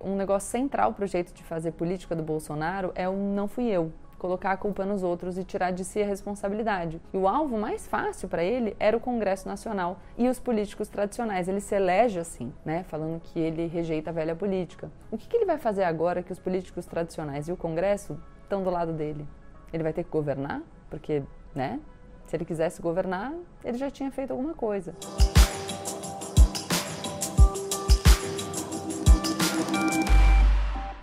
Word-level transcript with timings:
Um 0.00 0.14
negócio 0.14 0.50
central 0.50 0.92
para 0.92 1.04
o 1.04 1.08
jeito 1.08 1.32
de 1.32 1.42
fazer 1.42 1.72
política 1.72 2.14
do 2.14 2.22
Bolsonaro 2.22 2.92
é 2.94 3.08
o 3.08 3.16
não 3.16 3.48
fui 3.48 3.64
eu. 3.64 3.92
Colocar 4.16 4.52
a 4.52 4.56
culpa 4.56 4.84
nos 4.84 5.02
outros 5.02 5.38
e 5.38 5.44
tirar 5.44 5.70
de 5.70 5.84
si 5.84 6.02
a 6.02 6.06
responsabilidade. 6.06 7.00
E 7.12 7.16
o 7.16 7.28
alvo 7.28 7.56
mais 7.56 7.86
fácil 7.86 8.28
para 8.28 8.42
ele 8.42 8.76
era 8.78 8.96
o 8.96 9.00
Congresso 9.00 9.46
Nacional 9.46 9.98
e 10.16 10.28
os 10.28 10.40
políticos 10.40 10.88
tradicionais. 10.88 11.48
Ele 11.48 11.60
se 11.60 11.74
elege 11.74 12.18
assim, 12.18 12.52
né? 12.64 12.84
Falando 12.84 13.20
que 13.20 13.38
ele 13.38 13.66
rejeita 13.66 14.10
a 14.10 14.12
velha 14.12 14.34
política. 14.34 14.90
O 15.10 15.16
que, 15.16 15.28
que 15.28 15.36
ele 15.36 15.44
vai 15.44 15.58
fazer 15.58 15.84
agora 15.84 16.22
que 16.22 16.32
os 16.32 16.38
políticos 16.38 16.84
tradicionais 16.84 17.48
e 17.48 17.52
o 17.52 17.56
Congresso 17.56 18.20
estão 18.42 18.62
do 18.62 18.70
lado 18.70 18.92
dele? 18.92 19.26
Ele 19.72 19.82
vai 19.82 19.92
ter 19.92 20.02
que 20.02 20.10
governar? 20.10 20.62
Porque, 20.90 21.22
né? 21.54 21.78
Se 22.26 22.36
ele 22.36 22.44
quisesse 22.44 22.82
governar, 22.82 23.32
ele 23.64 23.78
já 23.78 23.90
tinha 23.90 24.10
feito 24.10 24.32
alguma 24.32 24.54
coisa. 24.54 24.94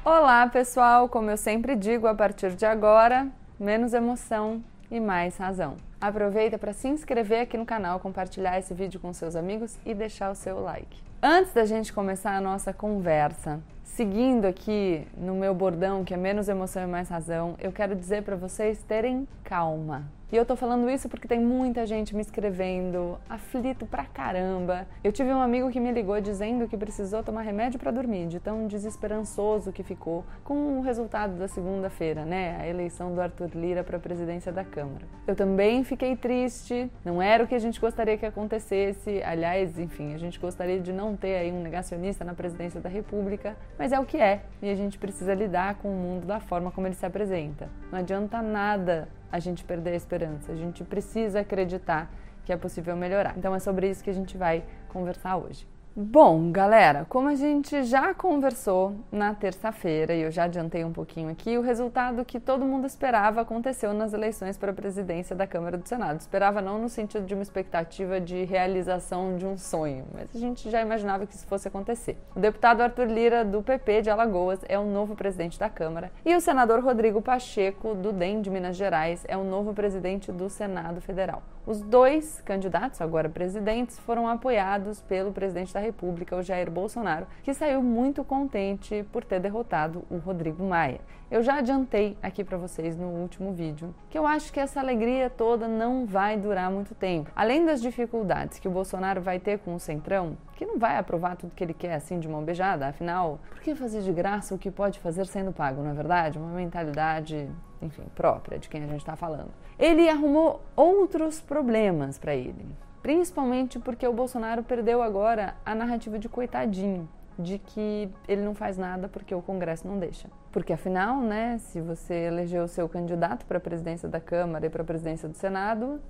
Olá, 0.04 0.48
pessoal! 0.48 1.10
Como 1.10 1.30
eu 1.32 1.38
sempre 1.38 1.76
digo, 1.76 2.08
a 2.08 2.14
partir 2.14 2.56
de 2.56 2.66
agora, 2.66 3.28
menos 3.60 3.94
emoção 3.94 4.64
e 4.92 5.00
mais 5.00 5.38
razão. 5.38 5.78
Aproveita 6.00 6.58
para 6.58 6.74
se 6.74 6.88
inscrever 6.88 7.42
aqui 7.42 7.58
no 7.58 7.66
canal, 7.66 8.00
compartilhar 8.00 8.60
esse 8.60 8.74
vídeo 8.74 9.00
com 9.00 9.12
seus 9.14 9.36
amigos 9.36 9.78
e 9.86 9.94
deixar 9.94 10.32
o 10.32 10.36
seu 10.36 10.60
like. 10.60 11.02
Antes 11.22 11.54
da 11.54 11.66
gente 11.66 11.92
começar 11.92 12.36
a 12.36 12.42
nossa 12.42 12.72
conversa, 12.72 13.60
seguindo 13.84 14.46
aqui 14.46 15.08
no 15.18 15.34
meu 15.34 15.56
bordão, 15.56 16.04
que 16.04 16.14
é 16.14 16.18
menos 16.18 16.48
emoção 16.48 16.84
e 16.84 16.88
mais 16.88 17.10
razão, 17.10 17.56
eu 17.60 17.72
quero 17.72 17.96
dizer 17.96 18.22
para 18.22 18.36
vocês 18.36 18.84
terem 18.84 19.28
calma. 19.44 20.04
E 20.32 20.36
eu 20.36 20.44
tô 20.44 20.56
falando 20.56 20.90
isso 20.90 21.08
porque 21.08 21.28
tem 21.28 21.40
muita 21.40 21.86
gente 21.86 22.16
me 22.16 22.22
escrevendo, 22.22 23.18
aflito 23.30 23.86
pra 23.86 24.06
caramba. 24.06 24.88
Eu 25.04 25.12
tive 25.12 25.32
um 25.32 25.40
amigo 25.40 25.70
que 25.70 25.80
me 25.80 25.92
ligou 25.92 26.20
dizendo 26.20 26.68
que 26.68 26.76
precisou 26.76 27.22
tomar 27.22 27.44
remédio 27.44 27.80
para 27.80 27.92
dormir, 27.92 28.28
de 28.28 28.40
tão 28.40 28.66
desesperançoso 28.66 29.72
que 29.72 29.84
ficou 29.84 30.26
com 30.44 30.80
o 30.80 30.82
resultado 30.82 31.38
da 31.38 31.48
segunda-feira, 31.48 32.26
né? 32.26 32.58
A 32.60 32.68
eleição 32.68 33.14
do 33.14 33.22
Arthur 33.22 33.52
Lira 33.54 33.84
para 33.84 33.98
a 33.98 34.00
presidência 34.00 34.52
da 34.52 34.64
Câmara. 34.64 35.06
Eu 35.28 35.36
também 35.36 35.84
fiquei 35.84 36.16
triste, 36.16 36.92
não 37.04 37.22
era 37.22 37.44
o 37.44 37.48
que 37.48 37.54
a 37.54 37.60
gente 37.60 37.80
gostaria 37.80 38.18
que 38.18 38.26
acontecesse. 38.26 39.22
Aliás, 39.24 39.78
enfim, 39.78 40.16
a 40.16 40.18
gente 40.18 40.40
gostaria 40.40 40.80
de 40.80 40.92
não 40.92 41.16
ter 41.16 41.36
aí 41.36 41.52
um 41.52 41.62
negacionista 41.62 42.26
na 42.26 42.34
presidência 42.34 42.82
da 42.82 42.90
República, 42.90 43.56
mas 43.78 43.92
é 43.92 44.00
o 44.00 44.06
que 44.06 44.18
é, 44.18 44.42
e 44.60 44.72
a 44.72 44.76
gente 44.76 44.98
precisa 44.98 45.36
lidar 45.36 45.76
com 45.76 45.88
o 45.88 45.96
mundo 45.96 46.26
da 46.26 46.40
forma 46.40 46.72
como 46.72 46.88
ele 46.88 46.96
se 46.96 47.06
apresenta. 47.06 47.70
Não 47.92 48.00
adianta 48.00 48.42
nada 48.42 49.08
a 49.32 49.40
gente 49.40 49.64
perder 49.64 49.92
a 49.92 49.96
esperança. 49.96 50.52
A 50.52 50.56
gente 50.56 50.84
precisa 50.84 51.42
acreditar 51.42 52.12
que 52.44 52.54
é 52.54 52.58
possível 52.58 52.96
melhorar. 52.96 53.36
Então 53.38 53.56
é 53.56 53.60
sobre 53.60 53.90
isso 53.90 54.04
que 54.04 54.10
a 54.10 54.14
gente 54.14 54.38
vai 54.38 54.64
conversar 54.90 55.38
hoje. 55.38 55.68
Bom, 55.98 56.52
galera, 56.52 57.06
como 57.08 57.30
a 57.30 57.36
gente 57.36 57.86
já 57.86 58.14
conversou 58.14 58.98
na 59.10 59.34
terça-feira 59.34 60.14
e 60.14 60.24
eu 60.24 60.30
já 60.30 60.44
adiantei 60.44 60.84
um 60.84 60.92
pouquinho 60.92 61.30
aqui, 61.30 61.58
o 61.58 61.62
resultado 61.62 62.26
que 62.26 62.38
todo 62.38 62.66
mundo 62.66 62.86
esperava 62.86 63.40
aconteceu 63.40 63.94
nas 63.94 64.12
eleições 64.12 64.58
para 64.58 64.72
a 64.72 64.74
presidência 64.74 65.34
da 65.34 65.48
Câmara 65.48 65.78
do 65.78 65.88
Senado. 65.88 66.20
Esperava 66.20 66.62
não 66.62 66.78
no 66.78 66.90
sentido 66.90 67.26
de 67.26 67.34
uma 67.34 67.44
expectativa 67.44 68.20
de 68.20 68.44
realização 68.44 69.38
de 69.38 69.46
um 69.46 69.58
sonho, 69.58 70.04
mas 70.14 70.36
a 70.36 70.38
gente 70.38 70.70
já 70.70 70.82
imaginava 70.82 71.26
que 71.26 71.34
isso 71.34 71.48
fosse 71.48 71.70
acontecer. 71.70 72.18
O 72.36 72.42
deputado 72.42 72.82
Arthur 72.82 73.08
Lira, 73.08 73.46
do 73.46 73.64
PP 73.64 74.02
de 74.02 74.10
Alagoas, 74.10 74.60
é 74.68 74.78
o 74.78 74.84
novo 74.84 75.16
presidente 75.16 75.58
da 75.58 75.70
Câmara 75.70 76.12
e 76.26 76.36
o 76.36 76.42
senador 76.42 76.84
Rodrigo 76.84 77.22
Pacheco, 77.22 77.96
do 77.96 78.12
DEM 78.12 78.42
de 78.42 78.50
Minas 78.50 78.76
Gerais, 78.76 79.24
é 79.30 79.38
o 79.38 79.46
novo 79.46 79.74
presidente 79.74 80.30
do 80.30 80.50
Senado 80.50 81.00
Federal. 81.00 81.42
Os 81.68 81.82
dois 81.82 82.42
candidatos, 82.46 83.02
agora 83.02 83.28
presidentes, 83.28 83.98
foram 83.98 84.28
apoiados 84.28 85.02
pelo 85.02 85.32
presidente 85.32 85.74
da 85.74 85.80
República, 85.80 86.36
o 86.36 86.44
Jair 86.44 86.70
Bolsonaro, 86.70 87.26
que 87.42 87.56
saiu 87.56 87.82
muito 87.82 88.24
contente 88.24 89.04
por 89.12 89.24
ter 89.24 89.40
derrotado 89.40 90.04
o 90.08 90.18
Rodrigo 90.18 90.64
Maia. 90.64 91.02
Eu 91.36 91.44
já 91.44 91.56
adiantei 91.56 92.18
aqui 92.24 92.46
para 92.46 92.58
vocês 92.58 92.96
no 92.96 93.08
último 93.08 93.52
vídeo 93.52 93.94
que 94.10 94.18
eu 94.18 94.26
acho 94.26 94.54
que 94.54 94.58
essa 94.58 94.80
alegria 94.80 95.30
toda 95.30 95.68
não 95.68 96.06
vai 96.06 96.38
durar 96.38 96.72
muito 96.72 96.96
tempo. 96.96 97.30
Além 97.36 97.66
das 97.66 97.82
dificuldades 97.82 98.58
que 98.58 98.70
o 98.70 98.72
Bolsonaro 98.72 99.20
vai 99.22 99.38
ter 99.38 99.60
com 99.60 99.76
o 99.76 99.80
Centrão, 99.80 100.38
que 100.56 100.66
não 100.66 100.80
vai 100.80 100.96
aprovar 100.96 101.36
tudo 101.36 101.54
que 101.54 101.62
ele 101.62 101.74
quer 101.74 101.96
assim 101.96 102.20
de 102.22 102.30
mão 102.30 102.42
beijada, 102.42 102.88
afinal, 102.88 103.42
por 103.50 103.60
que 103.60 103.76
fazer 103.76 104.02
de 104.02 104.14
graça 104.14 104.56
o 104.56 104.58
que 104.58 104.72
pode 104.72 104.98
fazer 105.00 105.28
sendo 105.28 105.52
pago, 105.52 105.84
não 105.84 105.92
é 105.92 105.94
verdade? 105.94 106.40
Uma 106.40 106.56
mentalidade, 106.56 107.50
enfim, 107.82 108.04
própria 108.16 108.58
de 108.58 108.70
quem 108.70 108.86
a 108.86 108.88
gente 108.88 109.02
está 109.02 109.18
falando. 109.18 109.52
Ele 109.78 110.08
arrumou 110.08 110.62
outros 110.74 111.42
problemas 111.42 112.18
para 112.18 112.34
ele, 112.34 112.66
principalmente 113.04 113.78
porque 113.78 114.08
o 114.08 114.14
Bolsonaro 114.14 114.64
perdeu 114.64 115.02
agora 115.02 115.54
a 115.66 115.76
narrativa 115.76 116.18
de 116.18 116.30
coitadinho 116.30 117.10
de 117.38 117.60
que 117.60 118.10
ele 118.28 118.42
não 118.42 118.56
faz 118.56 118.78
nada 118.78 119.08
porque 119.08 119.34
o 119.34 119.42
Congresso 119.42 119.88
não 119.88 120.00
deixa. 120.00 120.30
Porque 120.52 120.74
afinal, 120.74 121.20
né, 121.22 121.58
se 121.58 121.82
você 121.82 122.14
elegeu 122.14 122.64
o 122.64 122.68
seu 122.68 122.88
candidato 122.88 123.46
para 123.46 123.58
a 123.58 123.62
presidência 123.62 124.08
da 124.08 124.20
Câmara 124.20 124.66
e 124.66 124.70
para 124.70 124.82
a 124.82 124.86
presidência 124.86 125.28
do 125.28 125.36
Senado, 125.36 126.02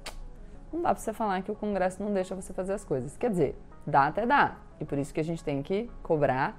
não 0.71 0.81
dá 0.81 0.93
para 0.93 1.01
você 1.01 1.13
falar 1.13 1.41
que 1.41 1.51
o 1.51 1.55
Congresso 1.55 2.03
não 2.03 2.13
deixa 2.13 2.35
você 2.35 2.53
fazer 2.53 2.73
as 2.73 2.83
coisas. 2.83 3.17
Quer 3.17 3.29
dizer, 3.29 3.57
dá 3.85 4.07
até 4.07 4.25
dá. 4.25 4.57
E 4.79 4.85
por 4.85 4.97
isso 4.97 5.13
que 5.13 5.19
a 5.19 5.23
gente 5.23 5.43
tem 5.43 5.61
que 5.63 5.89
cobrar 6.03 6.57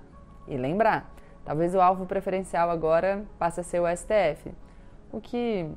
e 0.48 0.56
lembrar. 0.56 1.12
Talvez 1.44 1.74
o 1.74 1.80
alvo 1.80 2.06
preferencial 2.06 2.70
agora 2.70 3.24
passe 3.38 3.60
a 3.60 3.62
ser 3.62 3.80
o 3.80 3.86
STF. 3.86 4.52
O 5.12 5.20
que 5.20 5.70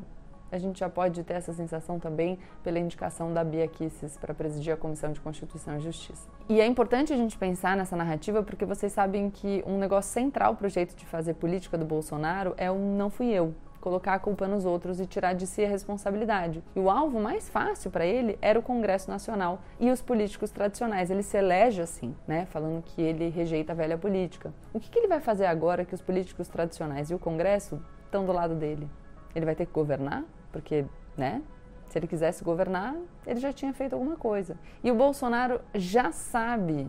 a 0.51 0.57
gente 0.57 0.79
já 0.79 0.89
pode 0.89 1.23
ter 1.23 1.33
essa 1.33 1.53
sensação 1.53 1.99
também 1.99 2.39
pela 2.63 2.79
indicação 2.79 3.33
da 3.33 3.43
Bia 3.43 3.67
Kisses 3.67 4.17
para 4.17 4.33
presidir 4.33 4.73
a 4.73 4.77
Comissão 4.77 5.11
de 5.11 5.19
Constituição 5.19 5.77
e 5.77 5.79
Justiça. 5.79 6.27
E 6.47 6.59
é 6.59 6.65
importante 6.65 7.13
a 7.13 7.17
gente 7.17 7.37
pensar 7.37 7.77
nessa 7.77 7.95
narrativa 7.95 8.43
porque 8.43 8.65
vocês 8.65 8.91
sabem 8.91 9.29
que 9.29 9.63
um 9.65 9.77
negócio 9.77 10.11
central 10.11 10.55
para 10.55 10.67
o 10.67 10.69
jeito 10.69 10.95
de 10.95 11.05
fazer 11.05 11.35
política 11.35 11.77
do 11.77 11.85
Bolsonaro 11.85 12.53
é 12.57 12.69
o 12.71 12.77
não 12.77 13.09
fui 13.09 13.27
eu. 13.27 13.53
Colocar 13.79 14.13
a 14.13 14.19
culpa 14.19 14.45
nos 14.45 14.65
outros 14.65 14.99
e 14.99 15.05
tirar 15.05 15.33
de 15.33 15.47
si 15.47 15.63
a 15.63 15.69
responsabilidade. 15.69 16.61
E 16.75 16.79
o 16.79 16.89
alvo 16.89 17.17
mais 17.19 17.47
fácil 17.47 17.89
para 17.89 18.05
ele 18.05 18.37
era 18.41 18.59
o 18.59 18.61
Congresso 18.61 19.09
Nacional 19.09 19.61
e 19.79 19.89
os 19.89 20.01
políticos 20.01 20.51
tradicionais. 20.51 21.09
Ele 21.09 21.23
se 21.23 21.37
elege 21.37 21.81
assim, 21.81 22.13
né? 22.27 22.45
Falando 22.47 22.83
que 22.83 23.01
ele 23.01 23.29
rejeita 23.29 23.71
a 23.71 23.75
velha 23.75 23.97
política. 23.97 24.53
O 24.73 24.81
que, 24.81 24.89
que 24.89 24.99
ele 24.99 25.07
vai 25.07 25.21
fazer 25.21 25.45
agora 25.45 25.85
que 25.85 25.95
os 25.95 26.01
políticos 26.01 26.49
tradicionais 26.49 27.09
e 27.09 27.15
o 27.15 27.19
Congresso 27.19 27.81
estão 28.03 28.25
do 28.25 28.33
lado 28.33 28.53
dele? 28.53 28.89
Ele 29.33 29.45
vai 29.45 29.55
ter 29.55 29.65
que 29.65 29.71
governar? 29.71 30.25
Porque, 30.51 30.85
né? 31.17 31.41
Se 31.87 31.97
ele 31.97 32.07
quisesse 32.07 32.43
governar, 32.43 32.95
ele 33.25 33.39
já 33.39 33.51
tinha 33.51 33.73
feito 33.73 33.93
alguma 33.93 34.15
coisa. 34.15 34.55
E 34.83 34.91
o 34.91 34.95
Bolsonaro 34.95 35.59
já 35.73 36.11
sabe 36.11 36.87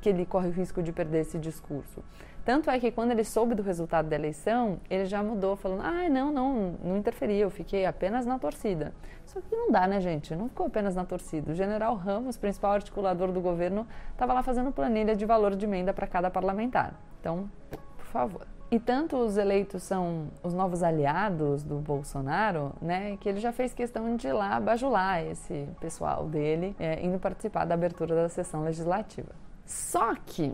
que 0.00 0.08
ele 0.08 0.26
corre 0.26 0.48
o 0.48 0.52
risco 0.52 0.82
de 0.82 0.92
perder 0.92 1.20
esse 1.20 1.38
discurso. 1.38 2.02
Tanto 2.44 2.68
é 2.68 2.78
que 2.78 2.90
quando 2.90 3.12
ele 3.12 3.22
soube 3.22 3.54
do 3.54 3.62
resultado 3.62 4.08
da 4.08 4.16
eleição, 4.16 4.80
ele 4.90 5.04
já 5.04 5.22
mudou, 5.22 5.54
falando: 5.56 5.82
ah, 5.82 6.08
não, 6.08 6.32
não, 6.32 6.78
não 6.82 6.96
interferi, 6.96 7.38
eu 7.38 7.48
fiquei 7.48 7.86
apenas 7.86 8.26
na 8.26 8.38
torcida. 8.38 8.92
Só 9.24 9.40
que 9.40 9.54
não 9.54 9.70
dá, 9.70 9.86
né, 9.86 10.00
gente? 10.00 10.34
Não 10.34 10.48
ficou 10.48 10.66
apenas 10.66 10.96
na 10.96 11.04
torcida. 11.04 11.52
O 11.52 11.54
general 11.54 11.94
Ramos, 11.94 12.36
principal 12.36 12.72
articulador 12.72 13.30
do 13.30 13.40
governo, 13.40 13.86
estava 14.10 14.32
lá 14.32 14.42
fazendo 14.42 14.72
planilha 14.72 15.14
de 15.14 15.24
valor 15.24 15.54
de 15.54 15.64
emenda 15.64 15.94
para 15.94 16.06
cada 16.06 16.30
parlamentar. 16.30 16.94
Então, 17.20 17.48
por 17.70 18.06
favor. 18.06 18.46
E 18.72 18.80
tanto 18.80 19.18
os 19.18 19.36
eleitos 19.36 19.82
são 19.82 20.28
os 20.42 20.54
novos 20.54 20.82
aliados 20.82 21.62
do 21.62 21.74
Bolsonaro, 21.74 22.72
né, 22.80 23.18
que 23.20 23.28
ele 23.28 23.38
já 23.38 23.52
fez 23.52 23.74
questão 23.74 24.16
de 24.16 24.28
ir 24.28 24.32
lá 24.32 24.58
bajular 24.58 25.22
esse 25.22 25.68
pessoal 25.78 26.24
dele, 26.24 26.74
é, 26.80 27.04
indo 27.04 27.18
participar 27.18 27.66
da 27.66 27.74
abertura 27.74 28.14
da 28.14 28.30
sessão 28.30 28.64
legislativa. 28.64 29.28
Só 29.66 30.14
que, 30.14 30.50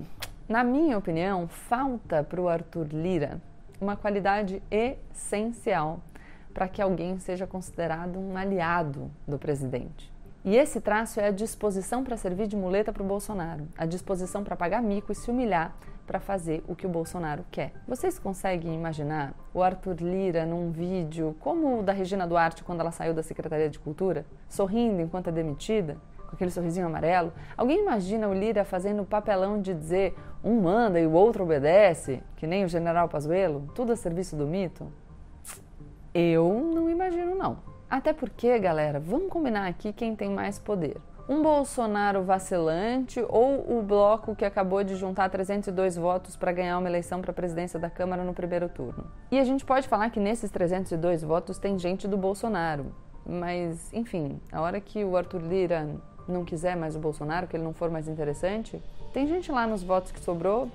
na 0.49 0.65
minha 0.65 0.99
opinião, 0.99 1.47
falta 1.47 2.25
para 2.25 2.41
o 2.41 2.49
Arthur 2.49 2.89
Lira 2.91 3.41
uma 3.81 3.95
qualidade 3.95 4.61
essencial 4.69 6.01
para 6.53 6.67
que 6.67 6.83
alguém 6.83 7.21
seja 7.21 7.47
considerado 7.47 8.19
um 8.19 8.37
aliado 8.37 9.09
do 9.29 9.39
presidente. 9.39 10.13
E 10.45 10.57
esse 10.57 10.81
traço 10.81 11.21
é 11.21 11.29
a 11.29 11.31
disposição 11.31 12.03
para 12.03 12.17
servir 12.17 12.49
de 12.49 12.57
muleta 12.57 12.93
para 12.93 13.03
o 13.03 13.07
Bolsonaro, 13.07 13.69
a 13.79 13.87
disposição 13.87 14.43
para 14.43 14.57
pagar 14.57 14.83
mico 14.83 15.13
e 15.13 15.15
se 15.15 15.31
humilhar 15.31 15.73
para 16.09 16.19
fazer 16.19 16.65
o 16.67 16.75
que 16.75 16.87
o 16.87 16.89
Bolsonaro 16.89 17.45
quer. 17.51 17.73
Vocês 17.87 18.19
conseguem 18.19 18.75
imaginar 18.75 19.35
o 19.53 19.63
Arthur 19.63 19.97
Lira 20.01 20.47
num 20.47 20.73
vídeo 20.73 21.37
como 21.39 21.79
o 21.79 21.83
da 21.83 21.93
Regina 21.93 22.27
Duarte 22.27 22.65
quando 22.65 22.81
ela 22.81 22.91
saiu 22.91 23.13
da 23.13 23.23
Secretaria 23.23 23.69
de 23.69 23.79
Cultura, 23.79 24.25
sorrindo 24.49 25.03
enquanto 25.03 25.29
é 25.29 25.33
demitida? 25.33 25.99
com 26.29 26.37
aquele 26.37 26.51
sorrisinho 26.51 26.87
amarelo. 26.87 27.33
Alguém 27.57 27.81
imagina 27.81 28.29
o 28.29 28.35
Lira 28.35 28.63
fazendo 28.63 29.01
o 29.01 29.07
papelão 29.07 29.63
de 29.63 29.73
dizer 29.73 30.15
um 30.45 30.61
manda 30.61 31.01
e 31.01 31.07
o 31.07 31.13
outro 31.13 31.43
obedece, 31.43 32.23
que 32.37 32.47
nem 32.47 32.67
o 32.67 32.69
general 32.69 33.09
Pazuello, 33.09 33.71
tudo 33.75 33.93
a 33.93 33.97
serviço 33.97 34.37
do 34.37 34.47
mito? 34.47 34.93
Eu 36.13 36.71
não 36.75 36.91
imagino 36.91 37.35
não. 37.35 37.61
Até 37.89 38.13
porque, 38.13 38.59
galera, 38.59 39.01
vamos 39.01 39.31
combinar 39.31 39.67
aqui 39.67 39.91
quem 39.91 40.15
tem 40.15 40.29
mais 40.29 40.59
poder. 40.59 40.99
Um 41.29 41.43
Bolsonaro 41.43 42.23
vacilante 42.23 43.23
ou 43.29 43.79
o 43.79 43.83
bloco 43.83 44.35
que 44.35 44.47
acabou 44.47 44.83
de 44.83 44.97
juntar 44.97 45.29
302 45.29 45.95
votos 45.95 46.37
para 46.37 46.53
ganhar 46.53 46.79
uma 46.79 46.89
eleição 46.89 47.21
para 47.21 47.33
a 47.33 47.35
presidência 47.35 47.79
da 47.79 47.91
Câmara 47.91 48.25
no 48.25 48.33
primeiro 48.33 48.67
turno? 48.67 49.05
E 49.31 49.39
a 49.39 49.45
gente 49.45 49.63
pode 49.63 49.87
falar 49.87 50.09
que 50.09 50.19
nesses 50.19 50.51
302 50.51 51.23
votos 51.23 51.59
tem 51.59 51.79
gente 51.79 52.09
do 52.09 52.17
Bolsonaro, 52.17 52.87
mas 53.27 53.93
enfim, 53.93 54.41
a 54.51 54.63
hora 54.63 54.81
que 54.81 55.05
o 55.05 55.19
Arthur 55.19 55.43
Lira 55.43 55.87
não 56.27 56.47
quiser 56.47 56.75
mais 56.75 56.97
o 56.97 56.99
Bolsonaro, 56.99 57.47
que 57.47 57.55
ele 57.55 57.65
não 57.65 57.75
for 57.75 57.91
mais 57.91 58.09
interessante, 58.09 58.83
tem 59.13 59.27
gente 59.27 59.53
lá 59.53 59.67
nos 59.67 59.83
votos 59.83 60.11
que 60.11 60.21
sobrou 60.21 60.71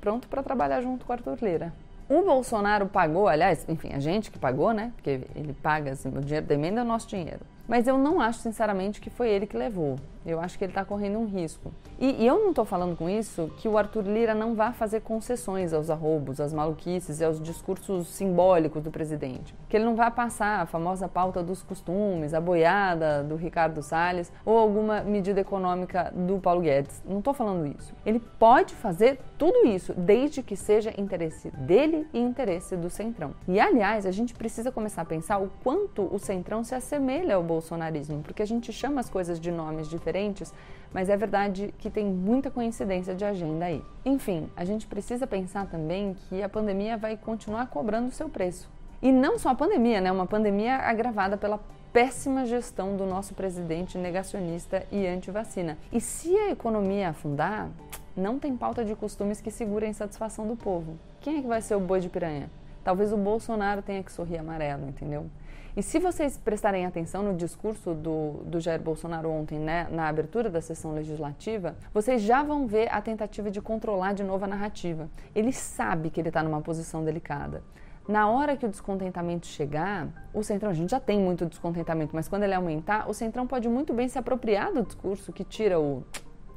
pronto 0.00 0.28
para 0.28 0.42
trabalhar 0.42 0.80
junto 0.80 1.04
com 1.04 1.12
o 1.12 1.14
Arthur 1.14 1.36
Lira. 1.42 1.74
O 2.08 2.22
Bolsonaro 2.22 2.86
pagou, 2.86 3.28
aliás, 3.28 3.66
enfim, 3.68 3.92
a 3.92 3.98
gente 3.98 4.30
que 4.30 4.38
pagou, 4.38 4.72
né? 4.72 4.92
Porque 4.96 5.26
ele 5.34 5.52
paga, 5.62 5.92
assim, 5.92 6.08
o 6.08 6.22
dinheiro 6.22 6.46
da 6.46 6.54
emenda 6.54 6.80
é 6.80 6.84
o 6.84 6.86
nosso 6.86 7.06
dinheiro. 7.06 7.40
Mas 7.66 7.86
eu 7.86 7.96
não 7.96 8.20
acho, 8.20 8.40
sinceramente, 8.40 9.00
que 9.00 9.10
foi 9.10 9.30
ele 9.30 9.46
que 9.46 9.56
levou. 9.56 9.96
Eu 10.26 10.40
acho 10.40 10.56
que 10.56 10.64
ele 10.64 10.70
está 10.70 10.84
correndo 10.84 11.18
um 11.18 11.26
risco. 11.26 11.70
E, 11.98 12.22
e 12.22 12.26
eu 12.26 12.38
não 12.40 12.50
estou 12.50 12.64
falando 12.64 12.96
com 12.96 13.10
isso 13.10 13.50
que 13.58 13.68
o 13.68 13.76
Arthur 13.76 14.04
Lira 14.04 14.34
não 14.34 14.54
vá 14.54 14.72
fazer 14.72 15.00
concessões 15.00 15.72
aos 15.74 15.90
arroubos, 15.90 16.40
às 16.40 16.52
maluquices 16.52 17.20
e 17.20 17.24
aos 17.24 17.40
discursos 17.40 18.08
simbólicos 18.08 18.82
do 18.82 18.90
presidente. 18.90 19.54
Que 19.68 19.76
ele 19.76 19.84
não 19.84 19.94
vá 19.94 20.10
passar 20.10 20.62
a 20.62 20.66
famosa 20.66 21.08
pauta 21.08 21.42
dos 21.42 21.62
costumes, 21.62 22.32
a 22.32 22.40
boiada 22.40 23.22
do 23.22 23.36
Ricardo 23.36 23.82
Salles 23.82 24.32
ou 24.46 24.56
alguma 24.56 25.02
medida 25.02 25.40
econômica 25.40 26.10
do 26.14 26.38
Paulo 26.38 26.62
Guedes. 26.62 27.02
Não 27.06 27.18
estou 27.18 27.34
falando 27.34 27.66
isso. 27.66 27.94
Ele 28.06 28.18
pode 28.18 28.74
fazer 28.74 29.20
tudo 29.36 29.66
isso, 29.66 29.92
desde 29.92 30.42
que 30.42 30.56
seja 30.56 30.94
interesse 30.96 31.50
dele 31.50 32.06
e 32.14 32.18
interesse 32.18 32.76
do 32.76 32.88
Centrão. 32.88 33.34
E, 33.46 33.60
aliás, 33.60 34.06
a 34.06 34.10
gente 34.10 34.34
precisa 34.34 34.72
começar 34.72 35.02
a 35.02 35.04
pensar 35.04 35.38
o 35.38 35.50
quanto 35.62 36.08
o 36.10 36.18
Centrão 36.18 36.64
se 36.64 36.74
assemelha 36.74 37.34
ao 37.34 37.42
bolsonarismo, 37.54 38.22
porque 38.22 38.42
a 38.42 38.46
gente 38.46 38.72
chama 38.72 39.00
as 39.00 39.08
coisas 39.08 39.38
de 39.38 39.50
nomes 39.52 39.88
diferentes, 39.88 40.52
mas 40.92 41.08
é 41.08 41.16
verdade 41.16 41.72
que 41.78 41.88
tem 41.88 42.04
muita 42.04 42.50
coincidência 42.50 43.14
de 43.14 43.24
agenda 43.24 43.66
aí. 43.66 43.82
Enfim, 44.04 44.48
a 44.56 44.64
gente 44.64 44.86
precisa 44.86 45.26
pensar 45.26 45.66
também 45.66 46.14
que 46.14 46.42
a 46.42 46.48
pandemia 46.48 46.96
vai 46.96 47.16
continuar 47.16 47.66
cobrando 47.68 48.08
o 48.08 48.12
seu 48.12 48.28
preço. 48.28 48.68
E 49.00 49.12
não 49.12 49.38
só 49.38 49.50
a 49.50 49.54
pandemia, 49.54 50.00
né? 50.00 50.10
Uma 50.10 50.26
pandemia 50.26 50.76
agravada 50.76 51.36
pela 51.36 51.60
péssima 51.92 52.44
gestão 52.44 52.96
do 52.96 53.06
nosso 53.06 53.34
presidente 53.34 53.96
negacionista 53.98 54.84
e 54.90 55.06
anti-vacina. 55.06 55.78
E 55.92 56.00
se 56.00 56.34
a 56.36 56.50
economia 56.50 57.10
afundar, 57.10 57.68
não 58.16 58.38
tem 58.38 58.56
pauta 58.56 58.84
de 58.84 58.96
costumes 58.96 59.40
que 59.40 59.50
segure 59.50 59.86
a 59.86 59.88
insatisfação 59.88 60.46
do 60.46 60.56
povo. 60.56 60.98
Quem 61.20 61.38
é 61.38 61.42
que 61.42 61.46
vai 61.46 61.60
ser 61.60 61.76
o 61.76 61.80
boi 61.80 62.00
de 62.00 62.08
piranha? 62.08 62.50
Talvez 62.82 63.12
o 63.12 63.16
Bolsonaro 63.16 63.80
tenha 63.82 64.02
que 64.02 64.12
sorrir 64.12 64.38
amarelo, 64.38 64.88
entendeu? 64.88 65.26
E 65.76 65.82
se 65.82 65.98
vocês 65.98 66.38
prestarem 66.38 66.86
atenção 66.86 67.24
no 67.24 67.34
discurso 67.34 67.94
do, 67.94 68.44
do 68.44 68.60
Jair 68.60 68.80
Bolsonaro 68.80 69.28
ontem, 69.28 69.58
né, 69.58 69.88
na 69.90 70.06
abertura 70.06 70.48
da 70.48 70.60
sessão 70.60 70.94
legislativa, 70.94 71.76
vocês 71.92 72.22
já 72.22 72.44
vão 72.44 72.64
ver 72.64 72.88
a 72.92 73.02
tentativa 73.02 73.50
de 73.50 73.60
controlar 73.60 74.12
de 74.12 74.22
novo 74.22 74.44
a 74.44 74.48
narrativa. 74.48 75.10
Ele 75.34 75.52
sabe 75.52 76.10
que 76.10 76.20
ele 76.20 76.28
está 76.28 76.44
numa 76.44 76.60
posição 76.60 77.04
delicada. 77.04 77.60
Na 78.06 78.28
hora 78.28 78.56
que 78.56 78.64
o 78.64 78.68
descontentamento 78.68 79.48
chegar, 79.48 80.28
o 80.32 80.44
Centrão, 80.44 80.70
a 80.70 80.74
gente 80.74 80.90
já 80.90 81.00
tem 81.00 81.18
muito 81.18 81.44
descontentamento, 81.44 82.14
mas 82.14 82.28
quando 82.28 82.44
ele 82.44 82.54
aumentar, 82.54 83.10
o 83.10 83.14
Centrão 83.14 83.44
pode 83.44 83.68
muito 83.68 83.92
bem 83.92 84.06
se 84.06 84.16
apropriar 84.16 84.72
do 84.72 84.82
discurso 84.84 85.32
que 85.32 85.42
tira 85.42 85.80
o 85.80 86.04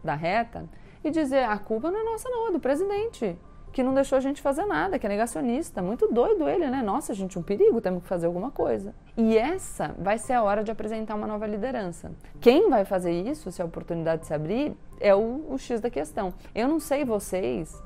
da 0.04 0.14
reta 0.14 0.70
e 1.04 1.10
dizer: 1.10 1.44
a 1.44 1.58
culpa 1.58 1.90
não 1.90 2.00
é 2.00 2.04
nossa, 2.04 2.30
não, 2.30 2.50
é 2.50 2.52
do 2.52 2.60
presidente 2.60 3.36
que 3.78 3.84
não 3.84 3.94
deixou 3.94 4.18
a 4.18 4.20
gente 4.20 4.42
fazer 4.42 4.66
nada, 4.66 4.98
que 4.98 5.06
é 5.06 5.10
negacionista. 5.10 5.84
Muito 5.84 6.12
doido 6.12 6.50
ele, 6.50 6.68
né? 6.68 6.82
Nossa, 6.82 7.14
gente, 7.14 7.38
um 7.38 7.44
perigo, 7.44 7.80
temos 7.80 8.02
que 8.02 8.10
fazer 8.10 8.26
alguma 8.26 8.50
coisa. 8.50 8.92
E 9.16 9.38
essa 9.38 9.94
vai 10.00 10.18
ser 10.18 10.34
a 10.34 10.42
hora 10.42 10.64
de 10.64 10.72
apresentar 10.72 11.14
uma 11.14 11.28
nova 11.28 11.46
liderança. 11.46 12.12
Quem 12.42 12.72
vai 12.72 12.86
fazer 12.86 13.12
isso, 13.12 13.52
se 13.52 13.62
a 13.62 13.66
oportunidade 13.66 14.26
se 14.26 14.34
abrir, 14.34 14.76
é 15.00 15.14
o, 15.14 15.46
o 15.48 15.60
X 15.60 15.80
da 15.80 15.92
questão. 15.92 16.34
Eu 16.56 16.68
não 16.68 16.80
sei 16.80 17.06
vocês, 17.06 17.80